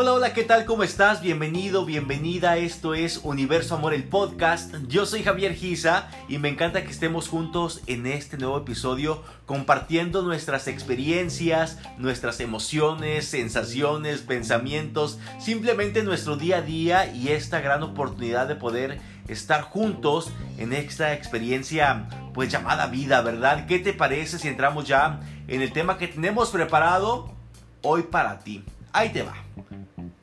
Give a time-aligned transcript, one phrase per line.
[0.00, 0.64] Hola, hola, ¿qué tal?
[0.64, 1.22] ¿Cómo estás?
[1.22, 2.56] Bienvenido, bienvenida.
[2.56, 4.72] Esto es Universo Amor, el podcast.
[4.86, 10.22] Yo soy Javier Giza y me encanta que estemos juntos en este nuevo episodio compartiendo
[10.22, 18.46] nuestras experiencias, nuestras emociones, sensaciones, pensamientos, simplemente nuestro día a día y esta gran oportunidad
[18.46, 23.66] de poder estar juntos en esta experiencia pues llamada vida, ¿verdad?
[23.66, 25.18] ¿Qué te parece si entramos ya
[25.48, 27.34] en el tema que tenemos preparado
[27.82, 28.62] hoy para ti?
[28.92, 29.34] Ahí te va.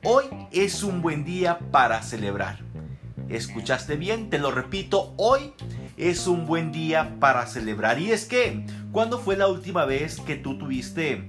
[0.04, 2.60] Hoy es un buen día para celebrar.
[3.30, 4.30] ¿Escuchaste bien?
[4.30, 5.54] Te lo repito, hoy
[5.98, 8.00] es un buen día para celebrar.
[8.00, 11.28] Y es que, ¿cuándo fue la última vez que tú tuviste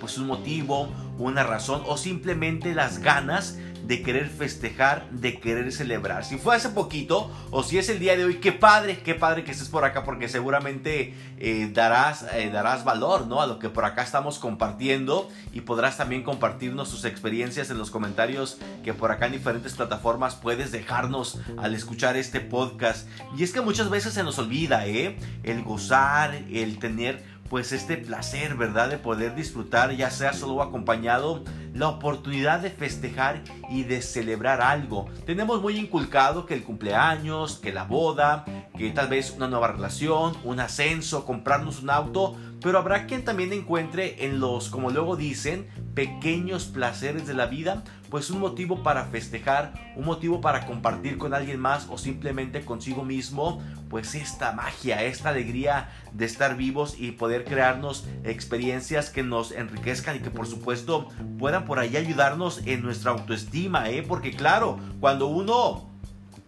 [0.00, 0.88] pues un motivo,
[1.18, 6.24] una razón o simplemente las ganas de querer festejar, de querer celebrar.
[6.24, 9.44] Si fue hace poquito o si es el día de hoy, qué padre, qué padre
[9.44, 13.40] que estés por acá porque seguramente eh, darás, eh, darás valor ¿no?
[13.40, 17.90] a lo que por acá estamos compartiendo y podrás también compartirnos tus experiencias en los
[17.90, 23.08] comentarios que por acá en diferentes plataformas puedes dejarnos al escuchar este podcast.
[23.36, 25.16] Y es que muchas veces se nos olvida, ¿eh?
[25.42, 28.88] El gozar, el tener pues este placer, ¿verdad?
[28.88, 35.10] De poder disfrutar, ya sea solo acompañado, la oportunidad de festejar y de celebrar algo.
[35.26, 38.46] Tenemos muy inculcado que el cumpleaños, que la boda,
[38.78, 43.52] que tal vez una nueva relación, un ascenso, comprarnos un auto, pero habrá quien también
[43.52, 49.06] encuentre en los, como luego dicen, pequeños placeres de la vida, pues un motivo para
[49.06, 55.02] festejar, un motivo para compartir con alguien más o simplemente consigo mismo, pues esta magia,
[55.02, 60.46] esta alegría de estar vivos y poder crearnos experiencias que nos enriquezcan y que por
[60.46, 64.04] supuesto puedan por ahí ayudarnos en nuestra autoestima, ¿eh?
[64.06, 65.90] porque claro, cuando uno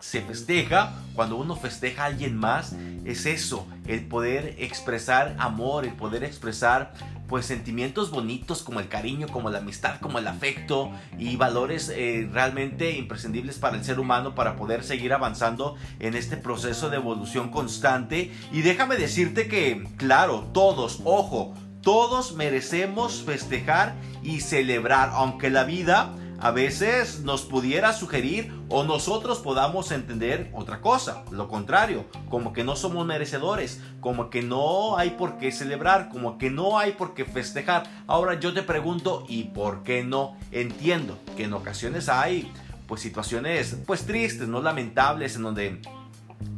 [0.00, 2.76] se festeja, cuando uno festeja a alguien más,
[3.06, 6.94] es eso, el poder expresar amor, el poder expresar
[7.28, 12.28] pues sentimientos bonitos como el cariño, como la amistad, como el afecto y valores eh,
[12.30, 17.50] realmente imprescindibles para el ser humano para poder seguir avanzando en este proceso de evolución
[17.50, 18.30] constante.
[18.52, 26.14] Y déjame decirte que, claro, todos, ojo, todos merecemos festejar y celebrar, aunque la vida
[26.40, 32.64] a veces nos pudiera sugerir o nosotros podamos entender otra cosa, lo contrario, como que
[32.64, 37.14] no somos merecedores, como que no hay por qué celebrar, como que no hay por
[37.14, 37.84] qué festejar.
[38.06, 40.36] Ahora yo te pregunto, ¿y por qué no?
[40.50, 42.52] Entiendo que en ocasiones hay
[42.86, 45.80] pues situaciones pues tristes, no lamentables en donde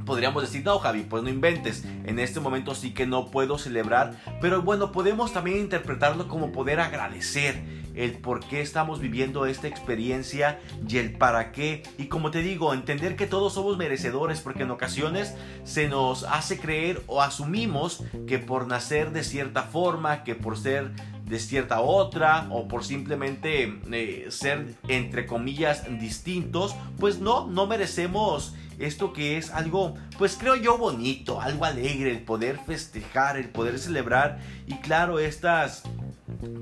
[0.04, 4.14] podríamos decir, no Javi, pues no inventes, en este momento sí que no puedo celebrar,
[4.40, 10.60] pero bueno, podemos también interpretarlo como poder agradecer el por qué estamos viviendo esta experiencia
[10.88, 11.82] y el para qué.
[11.98, 15.34] Y como te digo, entender que todos somos merecedores porque en ocasiones
[15.64, 20.92] se nos hace creer o asumimos que por nacer de cierta forma, que por ser
[21.24, 28.54] de cierta otra o por simplemente eh, ser entre comillas distintos, pues no, no merecemos
[28.78, 33.78] esto que es algo, pues creo yo bonito, algo alegre, el poder festejar, el poder
[33.78, 35.82] celebrar y claro, estas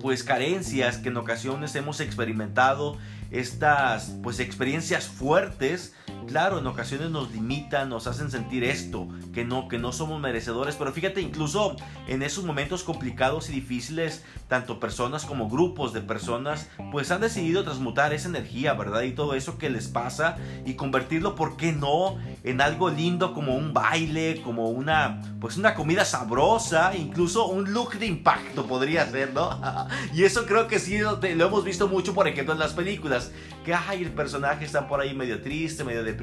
[0.00, 2.98] pues carencias que en ocasiones hemos experimentado,
[3.30, 5.94] estas pues experiencias fuertes
[6.26, 10.76] claro, en ocasiones nos limitan, nos hacen sentir esto, que no, que no somos merecedores,
[10.76, 11.76] pero fíjate, incluso
[12.06, 17.64] en esos momentos complicados y difíciles, tanto personas como grupos de personas, pues han decidido
[17.64, 19.02] transmutar esa energía, ¿verdad?
[19.02, 23.56] Y todo eso que les pasa y convertirlo, ¿por qué no?, en algo lindo como
[23.56, 29.32] un baile, como una, pues una comida sabrosa, incluso un look de impacto podría ser,
[29.32, 29.60] ¿no?
[30.14, 33.32] y eso creo que sí lo, hemos visto mucho, por ejemplo, en las películas,
[33.64, 36.13] que, ay, el personaje está por ahí medio triste, medio de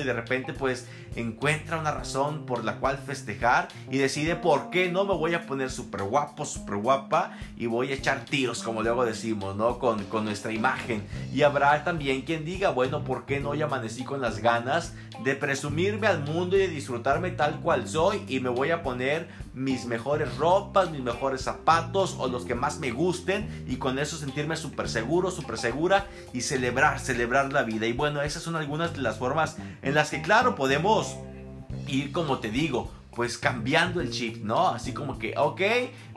[0.00, 0.86] y de repente pues
[1.16, 5.46] encuentra una razón por la cual festejar y decide por qué no me voy a
[5.46, 9.78] poner súper guapo, súper guapa y voy a echar tiros como luego decimos, ¿no?
[9.78, 11.02] Con, con nuestra imagen.
[11.32, 14.94] Y habrá también quien diga, bueno, ¿por qué no ya amanecí con las ganas
[15.24, 19.28] de presumirme al mundo y de disfrutarme tal cual soy y me voy a poner
[19.58, 24.16] mis mejores ropas, mis mejores zapatos o los que más me gusten y con eso
[24.16, 27.86] sentirme súper seguro, súper segura y celebrar, celebrar la vida.
[27.86, 31.16] Y bueno, esas son algunas de las formas en las que claro podemos
[31.88, 34.68] ir como te digo, pues cambiando el chip, ¿no?
[34.68, 35.60] Así como que, ok,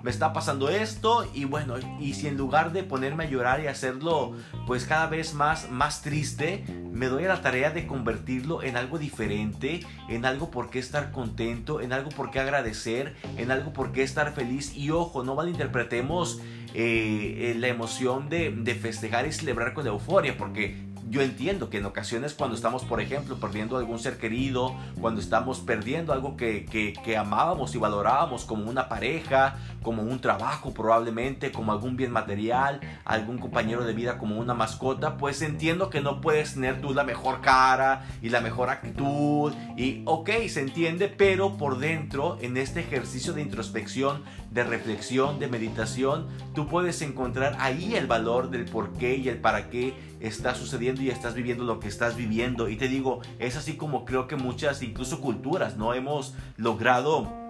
[0.03, 3.65] me está pasando esto y bueno, y si en lugar de ponerme a llorar y
[3.65, 4.33] hacerlo
[4.68, 9.00] pues cada vez más, más triste, me doy a la tarea de convertirlo en algo
[9.00, 13.94] diferente, en algo por qué estar contento, en algo por qué agradecer, en algo por
[13.94, 16.39] qué estar feliz y ojo, no malinterpretemos
[16.75, 21.78] eh, eh, la emoción de, de festejar y celebrar con euforia porque yo entiendo que
[21.78, 26.66] en ocasiones cuando estamos, por ejemplo, perdiendo algún ser querido, cuando estamos perdiendo algo que,
[26.66, 32.12] que, que amábamos y valorábamos como una pareja, como un trabajo probablemente, como algún bien
[32.12, 36.94] material, algún compañero de vida como una mascota, pues entiendo que no puedes tener tú
[36.94, 42.56] la mejor cara y la mejor actitud y ok, se entiende, pero por dentro, en
[42.56, 48.65] este ejercicio de introspección, de reflexión, de meditación, tú puedes encontrar ahí el valor del
[48.65, 52.69] por qué y el para qué está sucediendo y estás viviendo lo que estás viviendo.
[52.69, 57.41] Y te digo, es así como creo que muchas, incluso culturas, no hemos logrado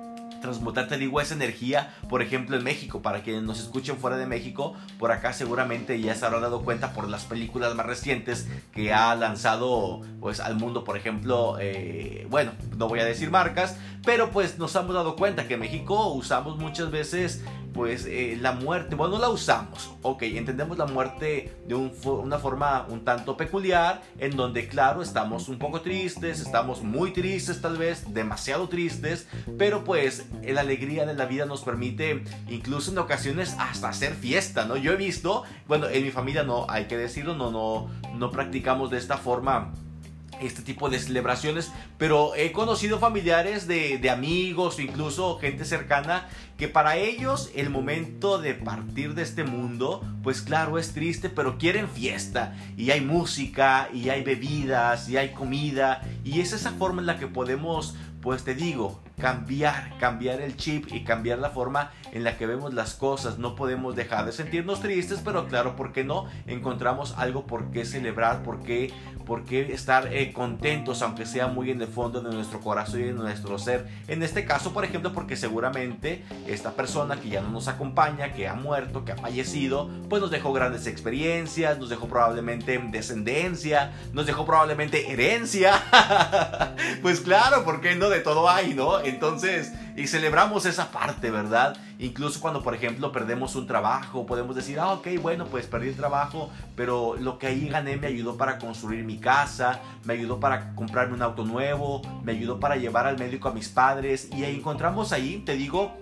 [0.41, 3.01] transmutar, te digo, esa energía, por ejemplo, en México.
[3.01, 6.93] Para quienes nos escuchen fuera de México, por acá seguramente ya se habrán dado cuenta
[6.93, 12.51] por las películas más recientes que ha lanzado pues al mundo, por ejemplo, eh, bueno,
[12.77, 16.57] no voy a decir marcas, pero pues nos hemos dado cuenta que en México usamos
[16.57, 21.75] muchas veces pues eh, la muerte, bueno, no la usamos, ok, entendemos la muerte de
[21.75, 27.61] una forma un tanto peculiar, en donde claro, estamos un poco tristes, estamos muy tristes
[27.61, 29.27] tal vez, demasiado tristes,
[29.57, 34.65] pero pues la alegría de la vida nos permite incluso en ocasiones hasta hacer fiesta,
[34.65, 34.75] ¿no?
[34.75, 38.91] Yo he visto, bueno, en mi familia no, hay que decirlo, no, no, no practicamos
[38.91, 39.73] de esta forma
[40.41, 46.27] este tipo de celebraciones, pero he conocido familiares de, amigos o incluso gente cercana
[46.57, 51.57] que para ellos el momento de partir de este mundo, pues claro, es triste, pero
[51.57, 57.01] quieren fiesta y hay música y hay bebidas y hay comida y es esa forma
[57.01, 61.91] en la que podemos, pues te digo, cambiar, cambiar el chip y cambiar la forma
[62.11, 63.37] en la que vemos las cosas.
[63.37, 66.25] No podemos dejar de sentirnos tristes, pero claro, ¿por qué no?
[66.47, 68.91] Encontramos algo por qué celebrar, por qué,
[69.25, 73.03] por qué estar eh, contentos, aunque sea muy en el fondo de nuestro corazón y
[73.03, 73.87] de nuestro ser.
[74.07, 78.47] En este caso, por ejemplo, porque seguramente esta persona que ya no nos acompaña, que
[78.47, 84.25] ha muerto, que ha fallecido, pues nos dejó grandes experiencias, nos dejó probablemente descendencia, nos
[84.25, 85.73] dejó probablemente herencia.
[87.03, 88.09] pues claro, ¿por qué no?
[88.09, 88.99] De todo hay, ¿no?
[89.11, 91.75] Entonces, y celebramos esa parte, ¿verdad?
[91.99, 95.95] Incluso cuando, por ejemplo, perdemos un trabajo, podemos decir, ah, ok, bueno, pues perdí el
[95.95, 100.73] trabajo, pero lo que ahí gané me ayudó para construir mi casa, me ayudó para
[100.73, 105.11] comprarme un auto nuevo, me ayudó para llevar al médico a mis padres, y encontramos
[105.11, 105.93] ahí, te digo,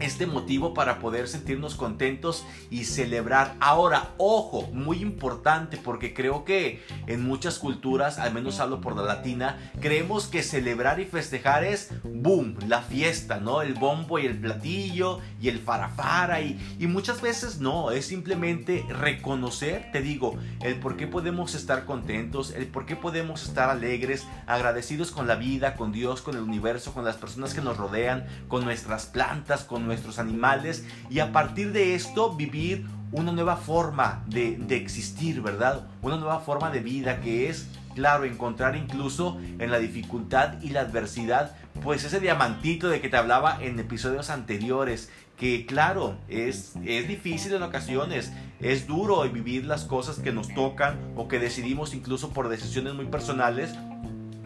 [0.00, 3.54] este motivo para poder sentirnos contentos y celebrar.
[3.60, 9.02] Ahora, ojo, muy importante porque creo que en muchas culturas, al menos hablo por la
[9.02, 13.62] latina, creemos que celebrar y festejar es boom, la fiesta, ¿no?
[13.62, 18.84] El bombo y el platillo y el farafara y, y muchas veces no, es simplemente
[18.88, 24.26] reconocer, te digo, el por qué podemos estar contentos, el por qué podemos estar alegres,
[24.46, 28.26] agradecidos con la vida, con Dios, con el universo, con las personas que nos rodean,
[28.48, 34.24] con nuestras plantas, con nuestros animales y a partir de esto vivir una nueva forma
[34.26, 35.86] de, de existir, ¿verdad?
[36.02, 40.80] Una nueva forma de vida que es, claro, encontrar incluso en la dificultad y la
[40.80, 47.08] adversidad, pues ese diamantito de que te hablaba en episodios anteriores, que claro, es, es
[47.08, 52.30] difícil en ocasiones, es duro vivir las cosas que nos tocan o que decidimos incluso
[52.30, 53.74] por decisiones muy personales,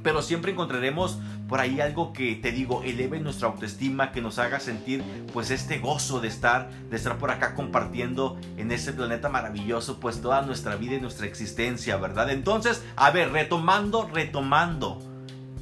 [0.02, 1.18] pero siempre encontraremos
[1.48, 5.02] por ahí algo que te digo eleve nuestra autoestima que nos haga sentir
[5.32, 10.20] pues este gozo de estar de estar por acá compartiendo en ese planeta maravilloso pues
[10.20, 14.98] toda nuestra vida y nuestra existencia verdad entonces a ver retomando retomando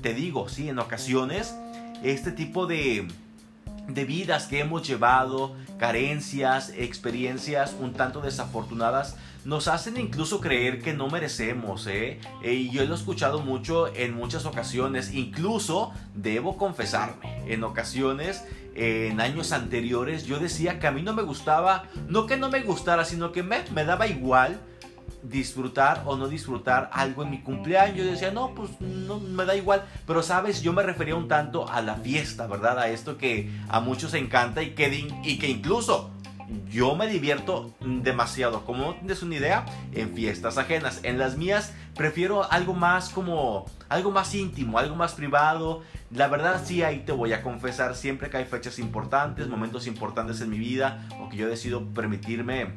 [0.02, 1.54] te digo sí en ocasiones
[2.02, 3.08] este tipo de
[3.88, 10.92] de vidas que hemos llevado, carencias, experiencias un tanto desafortunadas, nos hacen incluso creer que
[10.92, 11.86] no merecemos.
[11.86, 12.20] ¿eh?
[12.42, 18.44] eh y yo lo he escuchado mucho en muchas ocasiones, incluso debo confesarme, en ocasiones,
[18.74, 22.60] en años anteriores, yo decía que a mí no me gustaba, no que no me
[22.60, 24.60] gustara, sino que me, me daba igual
[25.22, 27.98] disfrutar o no disfrutar algo en mi cumpleaños.
[27.98, 29.84] Yo decía, no, pues no me da igual.
[30.06, 32.78] Pero sabes, yo me refería un tanto a la fiesta, ¿verdad?
[32.78, 36.10] A esto que a muchos encanta y que, y que incluso
[36.70, 38.64] yo me divierto demasiado.
[38.64, 41.00] Como no tienes una idea, en fiestas ajenas.
[41.02, 45.82] En las mías prefiero algo más como algo más íntimo, algo más privado.
[46.10, 50.40] La verdad sí, ahí te voy a confesar, siempre que hay fechas importantes, momentos importantes
[50.40, 52.74] en mi vida, o que yo decido permitirme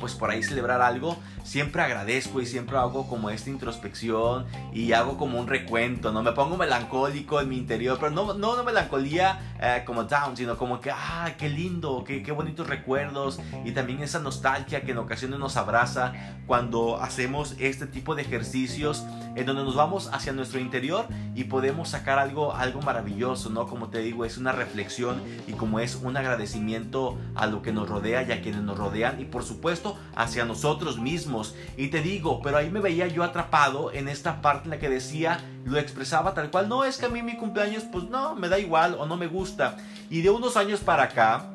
[0.00, 5.16] pues por ahí celebrar algo, siempre agradezco y siempre hago como esta introspección y hago
[5.16, 6.22] como un recuento, ¿no?
[6.22, 10.56] Me pongo melancólico en mi interior, pero no, no, no melancolía eh, como down, sino
[10.56, 14.98] como que, ah, qué lindo, qué, qué bonitos recuerdos y también esa nostalgia que en
[14.98, 16.12] ocasiones nos abraza
[16.46, 19.04] cuando hacemos este tipo de ejercicios
[19.36, 23.66] en donde nos vamos hacia nuestro interior y podemos sacar algo, algo maravilloso, ¿no?
[23.66, 27.88] Como te digo, es una reflexión y como es un agradecimiento a lo que nos
[27.88, 29.83] rodea y a quienes nos rodean y por supuesto
[30.14, 31.54] hacia nosotros mismos.
[31.76, 34.88] Y te digo, pero ahí me veía yo atrapado en esta parte en la que
[34.88, 38.48] decía, lo expresaba tal cual, no es que a mí mi cumpleaños pues no, me
[38.48, 39.76] da igual o no me gusta.
[40.10, 41.46] Y de unos años para acá,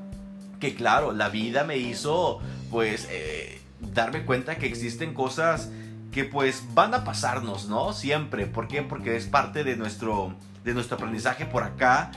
[0.60, 3.62] que claro, la vida me hizo pues eh,
[3.94, 5.70] darme cuenta que existen cosas
[6.12, 7.94] que pues van a pasarnos, ¿no?
[7.94, 8.46] Siempre.
[8.48, 8.82] ¿Por qué?
[8.82, 10.34] Porque es parte de nuestro,
[10.64, 12.12] de nuestro aprendizaje por acá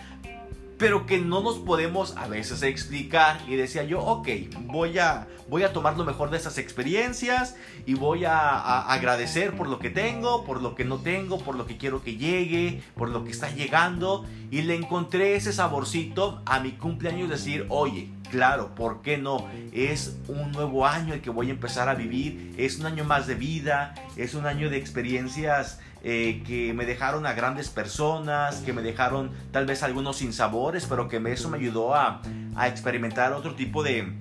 [0.82, 3.38] pero que no nos podemos a veces explicar.
[3.46, 4.28] Y decía yo, ok,
[4.62, 7.54] voy a, voy a tomar lo mejor de esas experiencias
[7.86, 11.66] y voy a, agradecer por lo que tengo, por lo que no tengo, por lo
[11.66, 14.26] que quiero que llegue, por lo que está llegando.
[14.50, 19.46] Y le encontré ese saborcito a mi cumpleaños, decir, oye, claro, ¿por qué no?
[19.70, 23.28] Es un nuevo año el que voy a empezar a vivir, es un año más
[23.28, 28.72] de vida, es un año de experiencias eh, que me dejaron a grandes personas, que
[28.72, 32.20] me dejaron tal vez algunos sinsabores, pero que eso me ayudó a,
[32.56, 34.12] a experimentar otro tipo de,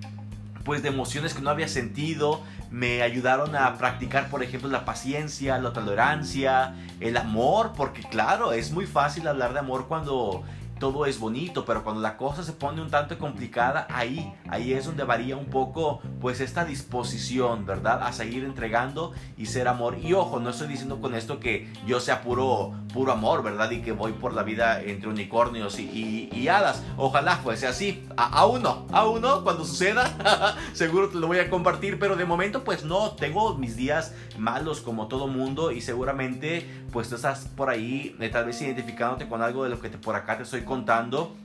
[0.64, 5.58] pues de emociones que no había sentido, me ayudaron a practicar, por ejemplo, la paciencia,
[5.58, 10.44] la tolerancia, el amor, porque claro, es muy fácil hablar de amor cuando
[10.82, 14.86] todo es bonito, pero cuando la cosa se pone un tanto complicada, ahí, ahí es
[14.86, 18.02] donde varía un poco, pues esta disposición, ¿verdad?
[18.02, 20.00] A seguir entregando y ser amor.
[20.02, 23.70] Y ojo, no estoy diciendo con esto que yo sea puro, puro amor, ¿verdad?
[23.70, 26.82] Y que voy por la vida entre unicornios y, y, hadas.
[26.98, 28.08] Ojalá fuese así.
[28.18, 32.64] A, uno, a uno, cuando suceda, seguro te lo voy a compartir, pero de momento,
[32.64, 37.70] pues no, tengo mis días malos como todo mundo y seguramente, pues tú estás por
[37.70, 41.36] ahí, eh, tal vez identificándote con algo de lo que por acá te estoy contando.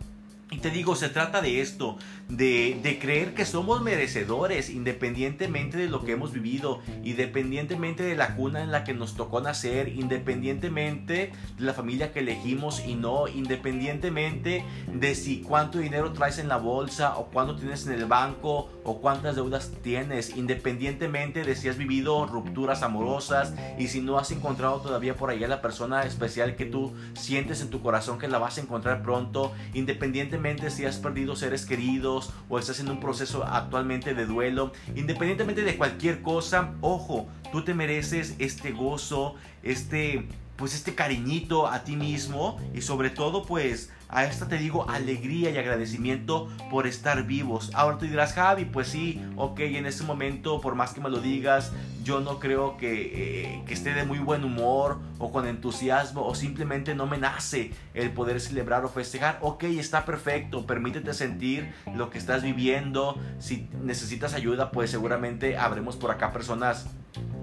[0.48, 1.98] Y te digo, se trata de esto,
[2.28, 8.36] de, de, creer que somos merecedores independientemente de lo que hemos vivido, independientemente de la
[8.36, 13.26] cuna en la que nos tocó nacer, independientemente de la familia que elegimos y no,
[13.26, 18.70] independientemente de si cuánto dinero traes en la bolsa o cuánto tienes en el banco
[18.84, 24.30] o cuántas deudas tienes, independientemente de si has vivido rupturas amorosas y si no has
[24.30, 28.28] encontrado todavía por ahí a la persona especial que tú sientes en tu corazón que
[28.28, 30.35] la vas a encontrar pronto, independientemente
[30.68, 35.76] si has perdido seres queridos, o estás en un proceso actualmente de duelo, independientemente de
[35.76, 42.58] cualquier cosa, ojo, tú te mereces este gozo, este pues este cariñito a ti mismo
[42.74, 47.70] y sobre todo pues a esta te digo alegría y agradecimiento por estar vivos.
[47.74, 51.20] Ahora tú dirás, Javi, pues sí, ok, en este momento, por más que me lo
[51.20, 51.72] digas,
[52.04, 56.34] yo no creo que, eh, que esté de muy buen humor o con entusiasmo o
[56.34, 59.38] simplemente no me nace el poder celebrar o festejar.
[59.40, 63.18] Ok, está perfecto, permítete sentir lo que estás viviendo.
[63.40, 66.86] Si necesitas ayuda, pues seguramente habremos por acá personas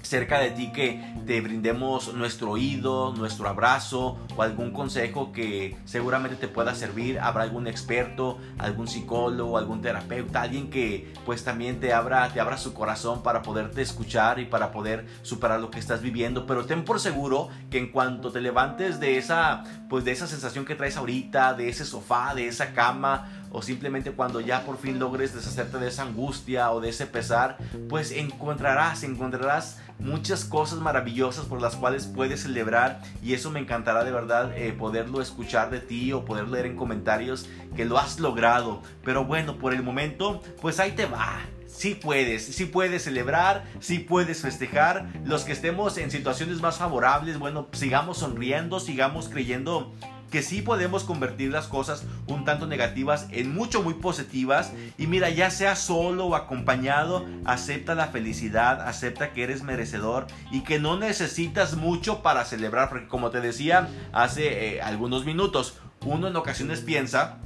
[0.03, 6.35] cerca de ti que te brindemos nuestro oído, nuestro abrazo o algún consejo que seguramente
[6.35, 7.19] te pueda servir.
[7.19, 12.57] Habrá algún experto, algún psicólogo, algún terapeuta, alguien que pues también te abra, te abra
[12.57, 16.45] su corazón para poderte escuchar y para poder superar lo que estás viviendo.
[16.45, 20.65] Pero ten por seguro que en cuanto te levantes de esa, pues de esa sensación
[20.65, 24.99] que traes ahorita, de ese sofá, de esa cama, o simplemente cuando ya por fin
[24.99, 27.57] logres deshacerte de esa angustia o de ese pesar,
[27.87, 34.03] pues encontrarás, encontrarás muchas cosas maravillosas por las cuales puedes celebrar y eso me encantará
[34.03, 38.19] de verdad eh, poderlo escuchar de ti o poder leer en comentarios que lo has
[38.19, 38.81] logrado.
[39.03, 41.39] Pero bueno, por el momento, pues ahí te va.
[41.67, 45.07] Sí puedes, sí puedes celebrar, sí puedes festejar.
[45.25, 49.93] Los que estemos en situaciones más favorables, bueno, sigamos sonriendo, sigamos creyendo
[50.33, 54.73] que sí podemos convertir las cosas un tanto negativas en mucho muy positivas.
[54.97, 60.61] Y mira, ya sea solo o acompañado, acepta la felicidad, acepta que eres merecedor y
[60.61, 66.27] que no necesitas mucho para celebrar, porque como te decía hace eh, algunos minutos, uno
[66.27, 67.37] en ocasiones piensa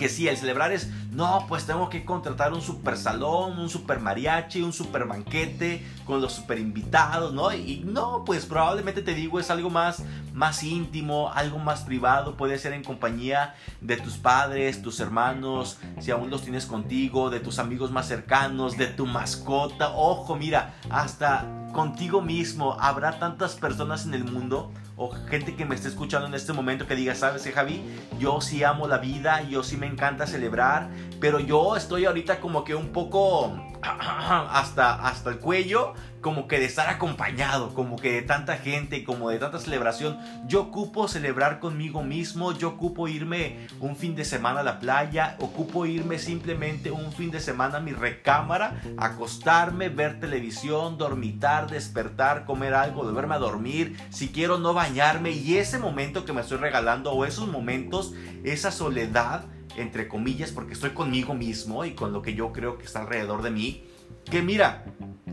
[0.00, 4.00] que sí, el celebrar es, no, pues tengo que contratar un super salón, un super
[4.00, 7.52] mariachi, un super banquete con los super invitados, ¿no?
[7.52, 10.02] Y no, pues probablemente te digo, es algo más,
[10.32, 16.10] más íntimo, algo más privado, puede ser en compañía de tus padres, tus hermanos, si
[16.10, 19.90] aún los tienes contigo, de tus amigos más cercanos, de tu mascota.
[19.90, 25.74] Ojo, mira, hasta contigo mismo habrá tantas personas en el mundo o gente que me
[25.74, 27.82] esté escuchando en este momento que diga, sabes qué Javi,
[28.18, 32.64] yo sí amo la vida, yo sí me encanta celebrar, pero yo estoy ahorita como
[32.64, 33.50] que un poco
[33.82, 39.30] hasta, hasta el cuello como que de estar acompañado, como que de tanta gente, como
[39.30, 40.18] de tanta celebración.
[40.46, 45.36] Yo ocupo celebrar conmigo mismo, yo ocupo irme un fin de semana a la playa,
[45.40, 52.44] ocupo irme simplemente un fin de semana a mi recámara, acostarme, ver televisión, dormitar, despertar,
[52.44, 56.58] comer algo, volverme a dormir, si quiero no bañarme y ese momento que me estoy
[56.58, 58.12] regalando o esos momentos,
[58.44, 59.46] esa soledad,
[59.76, 63.42] entre comillas, porque estoy conmigo mismo y con lo que yo creo que está alrededor
[63.42, 63.84] de mí
[64.24, 64.84] Que mira,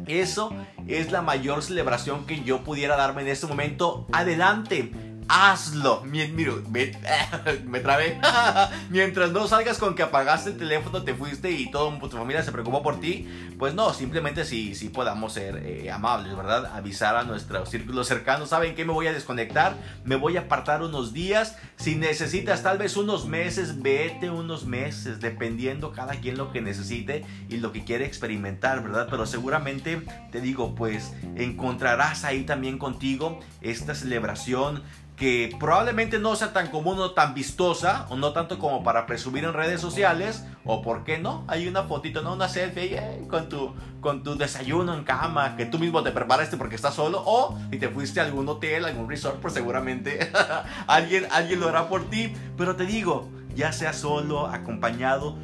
[0.07, 0.53] eso
[0.87, 4.07] es la mayor celebración que yo pudiera darme en este momento.
[4.11, 4.91] Adelante
[5.27, 6.03] hazlo.
[6.03, 6.91] Miro, me,
[7.65, 8.19] me trabé.
[8.89, 12.51] Mientras no salgas con que apagaste el teléfono, te fuiste y toda tu familia se
[12.51, 16.65] preocupó por ti, pues no, simplemente si sí, podamos ser eh, amables, ¿verdad?
[16.75, 18.85] Avisar a nuestro círculo cercano, ¿saben qué?
[18.85, 21.57] Me voy a desconectar, me voy a apartar unos días.
[21.75, 27.25] Si necesitas tal vez unos meses, vete unos meses, dependiendo cada quien lo que necesite
[27.49, 29.07] y lo que quiere experimentar, ¿verdad?
[29.09, 34.83] Pero seguramente, te digo, pues encontrarás ahí también contigo esta celebración
[35.17, 39.45] que probablemente no sea tan común o tan vistosa, o no tanto como para presumir
[39.45, 42.33] en redes sociales, o por qué no, hay una fotito, ¿no?
[42.33, 46.55] Una selfie eh, con, tu, con tu desayuno en cama, que tú mismo te preparaste
[46.55, 50.31] porque estás solo, o si te fuiste a algún hotel, algún resort, pues seguramente
[50.87, 55.35] alguien, alguien lo hará por ti, pero te digo, ya sea solo, acompañado,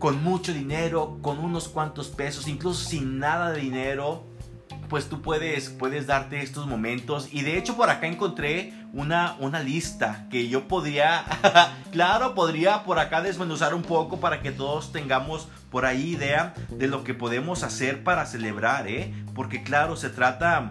[0.00, 4.24] con mucho dinero, con unos cuantos pesos, incluso sin nada de dinero,
[4.88, 7.32] pues tú puedes, puedes darte estos momentos.
[7.32, 11.24] Y de hecho por acá encontré una, una lista que yo podría,
[11.92, 16.86] claro, podría por acá desmenuzar un poco para que todos tengamos por ahí idea de
[16.86, 19.14] lo que podemos hacer para celebrar, ¿eh?
[19.34, 20.68] Porque claro, se trata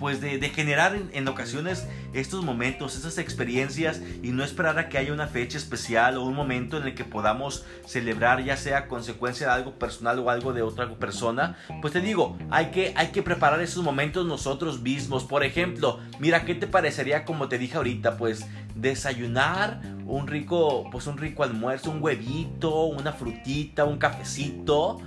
[0.00, 5.12] pues de, generar en, ocasiones estos momentos, estas experiencias y no esperar a que haya
[5.12, 9.52] una fecha especial o un momento en el que podamos celebrar ya sea consecuencia de
[9.52, 13.60] algo personal o algo de otra persona, pues te digo, hay que, hay que preparar
[13.60, 15.24] esos momentos nosotros mismos.
[15.24, 18.16] Por ejemplo, mira, ¿qué te parecería como te dije ahorita?
[18.16, 24.98] Pues desayunar un rico, pues un rico almuerzo, un huevito, una frutita, un cafecito,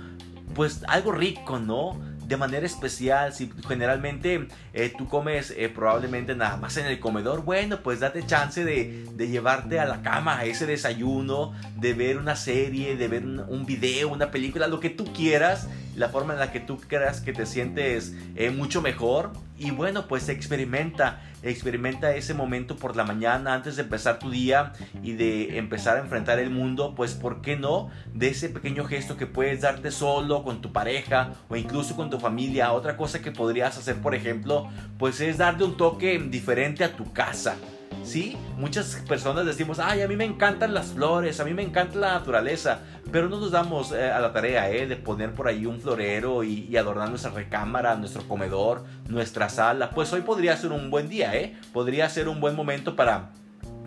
[0.54, 2.13] pues algo rico, ¿no?
[2.26, 3.32] De manera especial.
[3.32, 8.26] Si generalmente eh, tú comes eh, probablemente nada más en el comedor, bueno, pues date
[8.26, 13.24] chance de, llevarte a la cama a ese desayuno, de ver una serie, de ver
[13.24, 17.20] un, video, una película, lo que tú quieras, la forma en la que tú creas
[17.20, 19.32] que te sientes eh, mucho mejor.
[19.56, 24.72] Y bueno, pues experimenta, experimenta ese momento por la mañana antes de empezar tu día
[25.02, 27.90] y de empezar a enfrentar el mundo, pues ¿por qué no?
[28.12, 32.18] De ese pequeño gesto que puedes darte solo con tu pareja o incluso con tu
[32.18, 32.72] familia.
[32.72, 37.12] Otra cosa que podrías hacer, por ejemplo, pues es darle un toque diferente a tu
[37.12, 37.56] casa.
[38.04, 38.36] ¿Sí?
[38.56, 42.12] Muchas personas decimos, ay, a mí me encantan las flores, a mí me encanta la
[42.14, 44.86] naturaleza, pero no nos damos eh, a la tarea ¿eh?
[44.86, 49.90] de poner por ahí un florero y, adornar nuestra recámara, nuestro comedor, nuestra sala.
[49.90, 51.56] Pues hoy podría ser un buen día, ¿eh?
[51.72, 53.30] Podría ser un buen momento para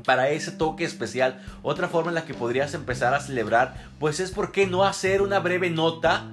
[0.05, 1.41] para ese toque especial.
[1.63, 5.21] Otra forma en la que podrías empezar a celebrar, pues es por qué no hacer
[5.21, 6.29] una breve nota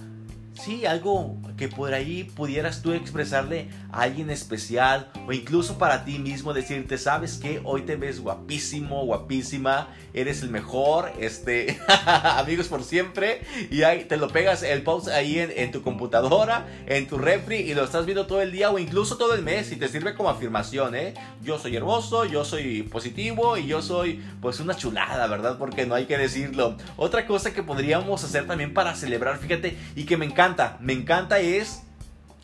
[0.54, 3.68] sí, algo que por ahí pudieras tú expresarle
[4.00, 9.88] alguien especial o incluso para ti mismo decirte, sabes que hoy te ves guapísimo, guapísima,
[10.12, 15.38] eres el mejor, este, amigos por siempre y ahí te lo pegas el post ahí
[15.38, 19.16] en, tu computadora, en tu refri y lo estás viendo todo el día o incluso
[19.16, 21.14] todo el mes y te sirve como afirmación, ¿eh?
[21.42, 25.58] Yo soy hermoso, yo soy positivo y yo soy pues una chulada, ¿verdad?
[25.58, 26.76] Porque no hay que decirlo.
[26.96, 31.40] Otra cosa que podríamos hacer también para celebrar, fíjate, y que me encanta me encanta
[31.40, 31.82] es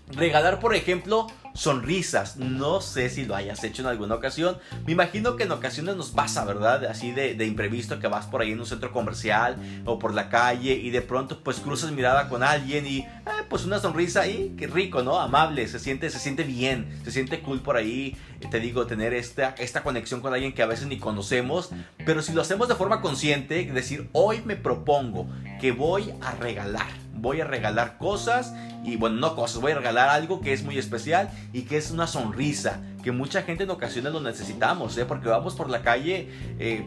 [0.08, 2.36] regalar, por ejemplo, sonrisas.
[2.36, 4.58] No sé si lo hayas hecho en alguna ocasión.
[4.86, 6.84] Me imagino que en ocasiones nos pasa, ¿verdad?
[6.86, 10.74] Así de, imprevisto que vas por ahí en un centro comercial o por la calle
[10.74, 13.08] y de pronto pues cruzas mirada con alguien y eh,
[13.48, 15.18] pues una sonrisa y qué rico, ¿no?
[15.18, 18.16] Amable, se siente, se siente bien, se siente cool por ahí.
[18.50, 21.70] Te digo, tener esta, esta conexión con alguien que a veces ni conocemos.
[22.06, 25.28] Pero si lo hacemos de forma consciente, decir, hoy me propongo
[25.60, 28.54] que voy a regalar voy a regalar cosas
[28.85, 31.90] y bueno, no cosas, voy a regalar algo que es muy especial y que es
[31.90, 35.04] una sonrisa, que mucha gente en ocasiones lo necesitamos, ¿eh?
[35.04, 36.28] porque vamos por la calle
[36.59, 36.87] eh,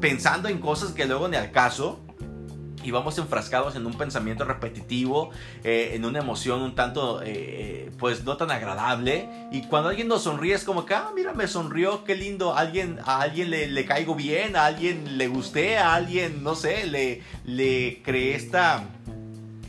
[0.00, 2.00] pensando en cosas que luego ni al caso.
[2.82, 5.30] Y vamos enfrascados en un pensamiento repetitivo,
[5.62, 7.22] eh, en una emoción un tanto,
[7.96, 9.26] pues no tan agradable.
[9.50, 12.54] Y cuando alguien nos sonríe es como que, ah, mira, me sonrió, qué lindo.
[12.54, 16.86] alguien, a alguien le, le caigo bien, a alguien le gusté, a alguien, no sé,
[16.86, 18.84] le, le creé esta,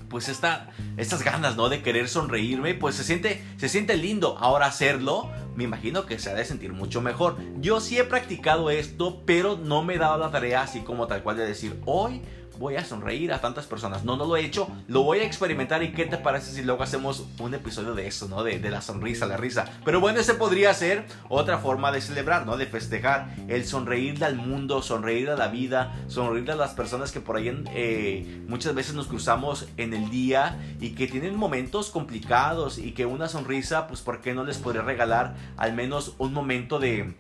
[0.10, 1.70] pues esta, estas ganas, ¿no?
[1.70, 4.38] De querer sonreírme, pues se siente, se siente lindo.
[4.40, 7.38] Ahora hacerlo, me imagino que se ha de sentir mucho mejor.
[7.60, 11.24] Yo sí he practicado esto, pero no me he dado la tarea así como tal
[11.24, 12.22] cual de decir, hoy
[12.60, 14.04] voy a sonreír a tantas personas.
[14.04, 16.84] No, no lo he hecho, lo voy a experimentar y qué te parece si luego
[16.84, 18.44] hacemos un episodio de eso, ¿no?
[18.44, 19.66] De, la sonrisa, la risa.
[19.84, 22.58] Pero bueno, ese podría ser otra forma de celebrar, ¿no?
[22.58, 27.20] De festejar, el sonreírle al mundo, sonreír a la vida, sonreírle a las personas que
[27.20, 32.80] por ahí eh, muchas veces nos cruzamos en el día y que tienen momentos complicados
[32.80, 36.80] y que una sonrisa, pues ¿por qué no les podría regalar al menos un momento
[36.80, 37.14] de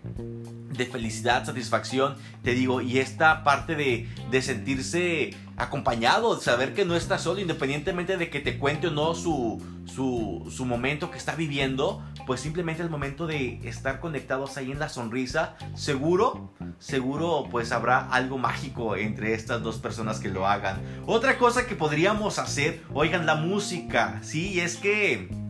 [0.78, 6.96] de felicidad, satisfacción, te digo, y esta parte de, de sentirse acompañado, saber que no
[6.96, 11.36] está solo, independientemente de que te cuente o no su, su, su, momento que está
[11.36, 17.72] viviendo, pues simplemente el momento de estar conectados ahí en la sonrisa, seguro, seguro pues
[17.72, 20.82] habrá algo mágico entre estas dos personas que lo hagan.
[21.06, 25.45] Otra cosa que podríamos hacer, oigan, la música, sí, es que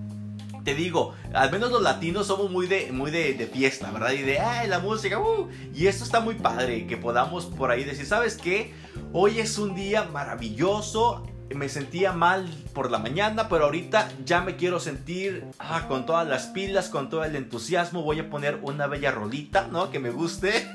[0.65, 4.12] te digo, al menos los latinos somos muy de, muy de, fiesta, ¿verdad?
[4.12, 7.84] Y de, ay, la música, uh, y esto está muy padre, que podamos por ahí
[7.84, 8.73] decir, ¿sabes qué?
[9.13, 14.55] Hoy es un día maravilloso, me sentía mal por la mañana, pero ahorita ya me
[14.55, 18.01] quiero sentir ah, con todas las pilas, con todo el entusiasmo.
[18.01, 19.91] Voy a poner una bella rolita, ¿no?
[19.91, 20.67] Que me guste,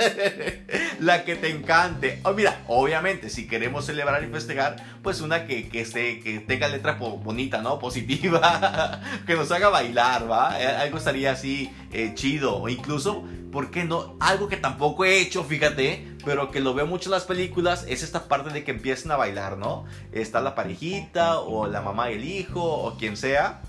[1.00, 2.20] la que te encante.
[2.22, 6.68] Oh, mira, obviamente, si queremos celebrar y festejar, pues una que, que, esté, que tenga
[6.68, 7.78] letra bonita, ¿no?
[7.78, 10.60] Positiva, que nos haga bailar, ¿va?
[10.60, 14.16] Eh, algo estaría así eh, chido, o incluso ¿por qué no?
[14.20, 18.02] Algo que tampoco he hecho, fíjate, pero que lo veo mucho en las películas, es
[18.02, 19.84] esta parte de que empiezan a bailar, ¿no?
[20.12, 23.62] Está la parejita, o la mamá y el hijo, o quien sea,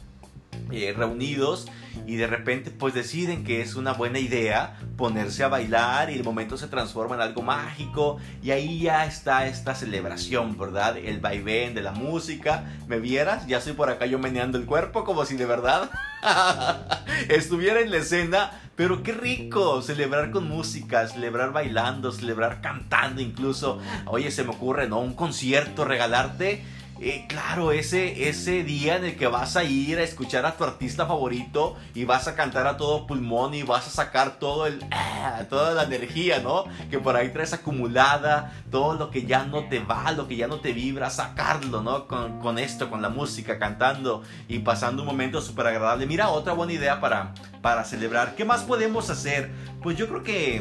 [0.72, 1.68] eh, reunidos,
[2.06, 6.24] y de repente pues deciden que es una buena idea ponerse a bailar y el
[6.24, 10.98] momento se transforma en algo mágico y ahí ya está esta celebración, ¿verdad?
[10.98, 12.66] El vaivén de la música.
[12.88, 13.48] ¿Me vieras?
[13.48, 15.90] Ya estoy por acá yo meneando el cuerpo como si de verdad
[17.30, 18.61] estuviera en la escena.
[18.76, 23.80] Pero qué rico celebrar con música, celebrar bailando, celebrar cantando incluso.
[24.06, 25.00] Oye, se me ocurre, ¿no?
[25.00, 26.64] Un concierto, regalarte
[27.04, 30.64] eh, claro, ese, ese día en el que vas a ir a escuchar a tu
[30.64, 34.86] artista favorito y vas a cantar a todo pulmón y vas a sacar todo el,
[34.92, 36.66] ah, toda la energía, ¿no?
[36.92, 40.48] Que por ahí traes acumulada, todo lo que ya no te va, lo que ya
[40.48, 42.08] no te vibra, sacarlo, ¿no?
[42.08, 46.06] Con, con esto, con la música, cantando y pasando un momento súper agradable.
[46.06, 47.34] Mira, otra buena idea para,
[47.64, 48.36] para celebrar.
[48.36, 49.52] ¿Qué más podemos hacer?
[49.82, 50.58] Pues yo creo que...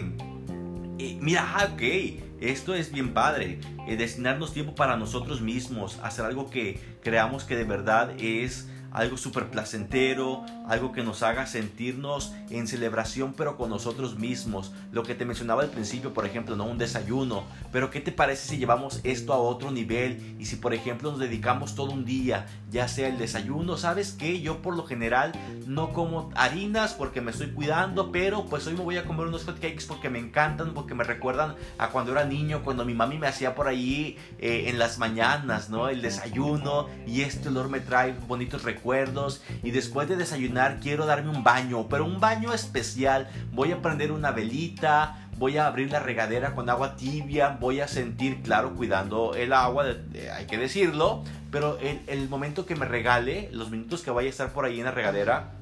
[0.99, 6.25] Eh, mira, ah, ok esto es bien padre, eh, destinarnos tiempo para nosotros mismos, hacer
[6.25, 12.33] algo que creamos que de verdad es algo súper placentero, algo que nos haga sentirnos
[12.51, 14.73] en celebración pero con nosotros mismos.
[14.93, 18.49] Lo que te mencionaba al principio, por ejemplo, no un desayuno, pero ¿qué te parece
[18.49, 22.47] si llevamos esto a otro nivel y si por ejemplo nos dedicamos todo un día,
[22.71, 25.33] ya sea el desayuno, sabes que yo por lo general
[25.67, 29.45] no como harinas porque me estoy cuidando, pero pues hoy me voy a comer unos
[29.45, 33.19] hot cakes porque me encantan, porque me recuerdan a cuando era niño, cuando mi mami
[33.19, 35.89] me hacía por ahí eh, en las mañanas, ¿no?
[35.89, 38.80] El desayuno y este olor me trae bonitos recuerdos
[39.63, 43.29] y después de desayunar quiero darme un baño, pero un baño especial.
[43.53, 47.89] Voy a prender una velita, voy a abrir la regadera con agua tibia, voy a
[47.89, 49.87] sentir, claro, cuidando el agua,
[50.37, 54.31] hay que decirlo, pero el, el momento que me regale, los minutos que vaya a
[54.31, 55.53] estar por ahí en la regadera,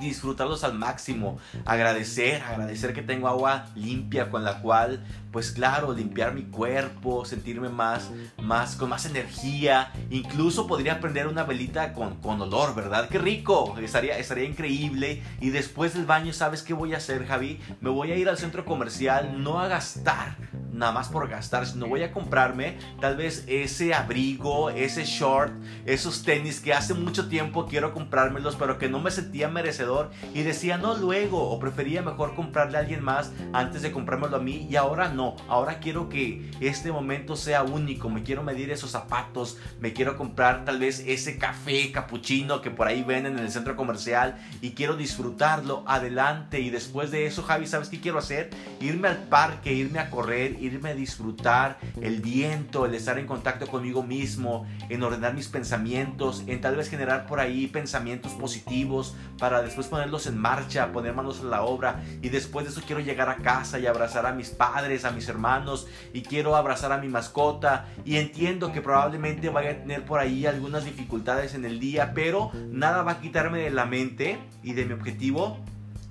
[0.00, 6.34] disfrutarlos al máximo, agradecer, agradecer que tengo agua limpia con la cual, pues claro, limpiar
[6.34, 12.40] mi cuerpo, sentirme más, más, con más energía, incluso podría prender una velita con, con
[12.40, 13.08] olor, ¿verdad?
[13.08, 15.22] Qué rico, estaría, estaría increíble.
[15.40, 17.60] Y después del baño, ¿sabes qué voy a hacer, Javi?
[17.80, 20.36] Me voy a ir al centro comercial, no a gastar,
[20.76, 25.52] nada más por gastar, sino voy a comprarme tal vez ese abrigo, ese short,
[25.84, 30.10] esos tenis que hace mucho tiempo quiero comprármelos, pero que no me sentía merecedor.
[30.34, 34.40] Y decía no luego, o prefería mejor comprarle a alguien más antes de comprármelo a
[34.40, 38.90] mí y ahora no, ahora quiero que este momento sea único, me quiero medir esos
[38.90, 43.50] zapatos, me quiero comprar tal vez ese café capuchino que por ahí venden en el
[43.50, 46.60] centro comercial y quiero disfrutarlo adelante.
[46.60, 48.50] Y después de eso Javi, ¿sabes qué quiero hacer?
[48.80, 53.66] Irme al parque, irme a correr, irme a disfrutar el viento, el estar en contacto
[53.66, 59.62] conmigo mismo, en ordenar mis pensamientos, en tal vez generar por ahí pensamientos positivos para
[59.62, 62.02] después ponerlos en marcha, poner manos a la obra.
[62.22, 65.28] Y después de eso quiero llegar a casa y abrazar a mis padres, a mis
[65.28, 67.86] hermanos y quiero abrazar a mi mascota.
[68.04, 72.50] Y entiendo que probablemente vaya a tener por ahí algunas dificultades en el día, pero
[72.70, 75.58] nada va a quitarme de la mente y de mi objetivo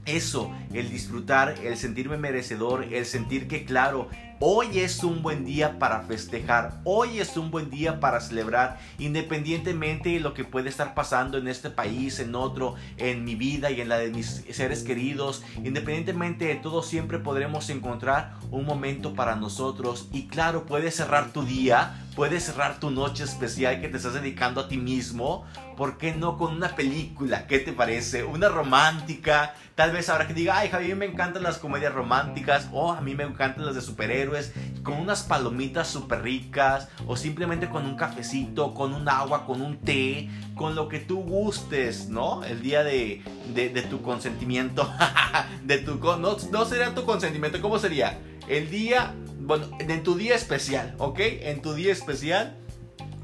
[0.05, 4.07] eso, el disfrutar, el sentirme merecedor, el sentir que claro,
[4.41, 10.09] Hoy es un buen día para festejar, hoy es un buen día para celebrar, independientemente
[10.09, 13.79] de lo que puede estar pasando en este país, en otro, en mi vida y
[13.79, 19.37] en la de mis seres queridos, independientemente de todo, siempre podremos encontrar un momento para
[19.37, 20.09] nosotros.
[20.11, 24.61] Y claro, puedes cerrar tu día puedes cerrar tu noche especial que te estás dedicando
[24.61, 25.45] a ti mismo.
[25.75, 27.45] ¿Por qué no con una película?
[27.47, 28.23] ¿Qué te parece?
[28.23, 29.53] Una romántica.
[29.75, 32.69] Tal vez ahora que diga, ay, Javier, me encantan las comedias románticas.
[32.71, 34.53] O a mí me encantan las de superhéroes.
[34.83, 36.87] Con unas palomitas súper ricas.
[37.05, 40.29] O simplemente con un cafecito, con un agua, con un té.
[40.55, 42.45] Con lo que tú gustes, ¿no?
[42.45, 43.21] El día de,
[43.53, 44.89] de, tu consentimiento.
[45.63, 47.61] de tu, no, no sería tu consentimiento.
[47.61, 48.17] ¿Cómo sería?
[48.47, 49.13] El día
[49.45, 51.19] bueno, en tu día especial, ¿ok?
[51.19, 52.57] En tu día especial,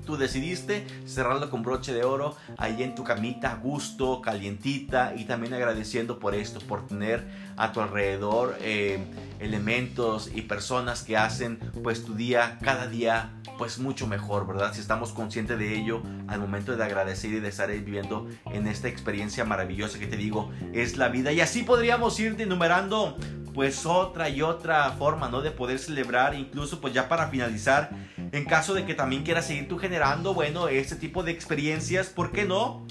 [0.06, 5.54] tú decidiste cerrarlo con broche de oro ahí en tu camita, gusto, calientita y también
[5.54, 9.00] agradeciendo por esto, por tener a tu alrededor eh,
[9.40, 14.74] elementos y personas que hacen pues tu día cada día pues mucho mejor, ¿verdad?
[14.74, 18.88] Si estamos conscientes de ello al momento de agradecer y de estar viviendo en esta
[18.88, 23.18] experiencia maravillosa que te digo es la vida y así podríamos ir enumerando
[23.54, 25.42] pues otra y otra forma, ¿no?
[25.42, 27.92] De poder celebrar, incluso pues ya para finalizar,
[28.32, 32.32] en caso de que también quieras seguir tú generando, bueno, este tipo de experiencias, ¿por
[32.32, 32.86] qué no?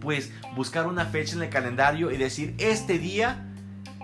[0.00, 3.46] Pues buscar una fecha en el calendario y decir, este día,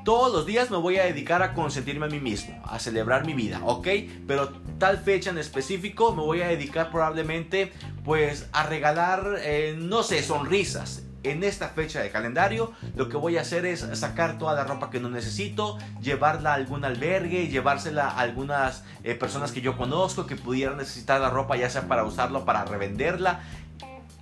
[0.04, 3.34] todos los días me voy a dedicar a consentirme a mí mismo, a celebrar mi
[3.34, 3.88] vida, ¿ok?
[4.26, 7.72] Pero tal fecha en específico me voy a dedicar probablemente
[8.04, 13.36] pues a regalar, eh, no sé, sonrisas, en esta fecha de calendario lo que voy
[13.38, 18.08] a hacer es sacar toda la ropa que no necesito, llevarla a algún albergue, llevársela
[18.08, 22.04] a algunas eh, personas que yo conozco que pudieran necesitar la ropa ya sea para
[22.04, 23.40] usarlo para revenderla.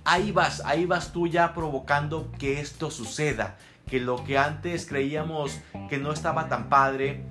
[0.03, 5.59] Ahí vas, ahí vas tú ya provocando que esto suceda, que lo que antes creíamos
[5.89, 7.25] que no estaba tan padre,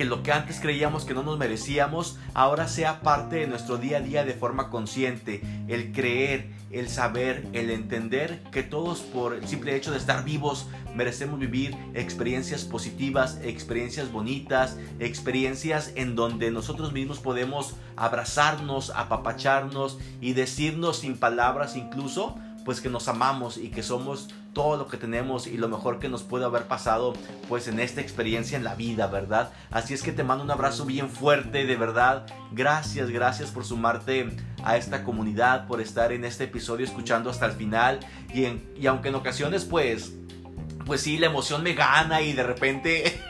[0.00, 3.98] que lo que antes creíamos que no nos merecíamos, ahora sea parte de nuestro día
[3.98, 5.42] a día de forma consciente.
[5.68, 10.68] El creer, el saber, el entender que todos por el simple hecho de estar vivos
[10.94, 20.32] merecemos vivir experiencias positivas, experiencias bonitas, experiencias en donde nosotros mismos podemos abrazarnos, apapacharnos y
[20.32, 25.46] decirnos sin palabras incluso pues que nos amamos y que somos todo lo que tenemos
[25.46, 27.12] y lo mejor que nos puede haber pasado
[27.48, 29.52] pues en esta experiencia en la vida, ¿verdad?
[29.70, 32.26] Así es que te mando un abrazo bien fuerte, de verdad.
[32.52, 37.52] Gracias, gracias por sumarte a esta comunidad, por estar en este episodio escuchando hasta el
[37.52, 38.00] final
[38.34, 38.46] y,
[38.78, 40.12] y aunque en ocasiones pues
[40.90, 43.20] pues sí, la emoción me gana y de repente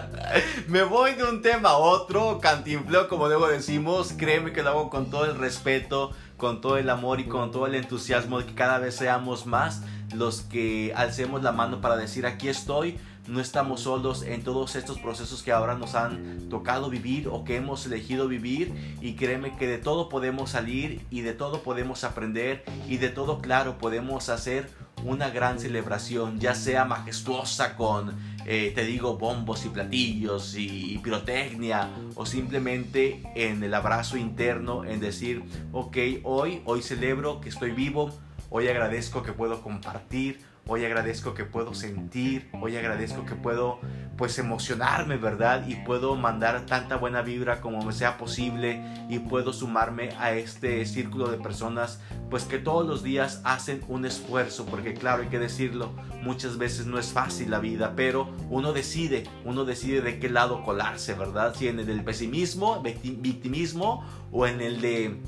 [0.68, 4.90] me voy de un tema a otro, cantinfleo como luego decimos, créeme que lo hago
[4.90, 8.54] con todo el respeto, con todo el amor y con todo el entusiasmo de que
[8.54, 9.82] cada vez seamos más
[10.14, 12.98] los que alcemos la mano para decir aquí estoy,
[13.28, 17.56] no estamos solos en todos estos procesos que ahora nos han tocado vivir o que
[17.56, 18.96] hemos elegido vivir.
[19.00, 23.40] Y créeme que de todo podemos salir y de todo podemos aprender y de todo
[23.40, 24.68] claro podemos hacer
[25.04, 28.14] una gran celebración ya sea majestuosa con
[28.46, 35.00] eh, te digo bombos y platillos y, pirotecnia o simplemente en el abrazo interno en
[35.00, 38.10] decir ok hoy hoy celebro que estoy vivo
[38.52, 40.40] Hoy agradezco que puedo compartir,
[40.72, 43.80] hoy agradezco que puedo sentir, hoy agradezco que puedo
[44.16, 45.66] pues emocionarme, ¿verdad?
[45.66, 50.86] Y puedo mandar tanta buena vibra como me sea posible y puedo sumarme a este
[50.86, 55.40] círculo de personas pues que todos los días hacen un esfuerzo, porque claro, hay que
[55.40, 55.90] decirlo,
[56.22, 60.62] muchas veces no es fácil la vida, pero uno decide, uno decide de qué lado
[60.62, 61.52] colarse, ¿verdad?
[61.56, 65.18] Si en el del pesimismo, victimismo o en el de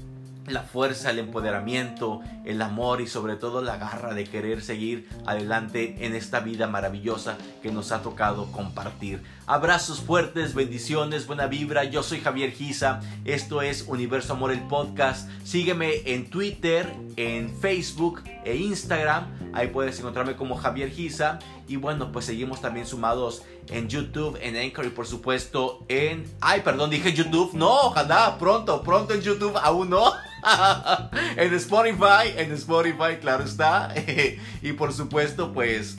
[0.46, 6.04] la fuerza, el empoderamiento, el amor y sobre todo la garra de querer seguir adelante
[6.04, 9.22] en esta vida maravillosa que nos ha tocado compartir.
[9.46, 11.84] Abrazos fuertes, bendiciones, buena vibra.
[11.84, 13.00] Yo soy Javier Giza.
[13.24, 15.28] Esto es Universo Amor el podcast.
[15.44, 19.26] Sígueme en Twitter, en Facebook e Instagram.
[19.52, 21.38] Ahí puedes encontrarme como Javier Giza.
[21.68, 26.24] Y bueno, pues seguimos también sumados en YouTube, en Anchor y por supuesto en...
[26.40, 27.52] Ay, perdón, dije YouTube.
[27.54, 30.12] No, ojalá, pronto, pronto en YouTube, aún no.
[31.36, 33.94] en Spotify, en Spotify, claro está.
[34.62, 35.98] y por supuesto, pues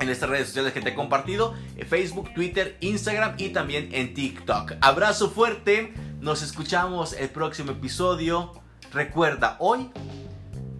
[0.00, 1.54] en estas redes sociales que te he compartido,
[1.88, 4.72] Facebook, Twitter, Instagram y también en TikTok.
[4.80, 8.52] Abrazo fuerte, nos escuchamos el próximo episodio.
[8.92, 9.90] Recuerda, hoy,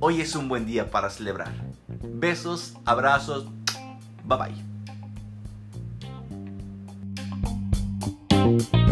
[0.00, 1.52] hoy es un buen día para celebrar.
[1.86, 3.46] Besos, abrazos,
[4.24, 4.73] bye bye.
[8.44, 8.83] Thank you.